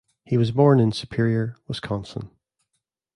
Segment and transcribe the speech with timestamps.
[0.25, 2.31] He was born in Superior, Wisconsin.